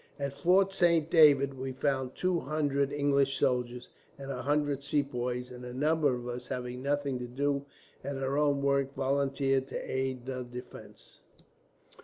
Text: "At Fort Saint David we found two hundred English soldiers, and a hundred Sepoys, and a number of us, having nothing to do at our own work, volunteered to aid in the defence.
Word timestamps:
"At 0.17 0.33
Fort 0.33 0.73
Saint 0.73 1.11
David 1.11 1.53
we 1.53 1.73
found 1.73 2.15
two 2.15 2.39
hundred 2.39 2.91
English 2.91 3.37
soldiers, 3.37 3.91
and 4.17 4.31
a 4.31 4.41
hundred 4.41 4.81
Sepoys, 4.81 5.51
and 5.51 5.63
a 5.63 5.75
number 5.75 6.15
of 6.15 6.27
us, 6.27 6.47
having 6.47 6.81
nothing 6.81 7.19
to 7.19 7.27
do 7.27 7.67
at 8.03 8.17
our 8.17 8.35
own 8.35 8.63
work, 8.63 8.95
volunteered 8.95 9.67
to 9.67 9.77
aid 9.77 10.27
in 10.27 10.37
the 10.39 10.43
defence. 10.43 11.19